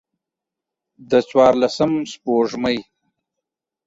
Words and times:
د 1.09 1.11
څوارلسم 1.29 1.91
سپوږمۍ 2.11 2.77